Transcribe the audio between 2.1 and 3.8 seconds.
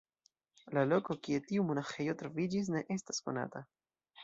troviĝis ne estas konata.